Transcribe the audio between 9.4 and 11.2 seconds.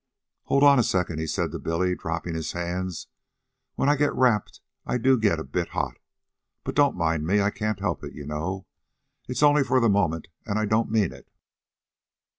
only for the moment, and I don't mean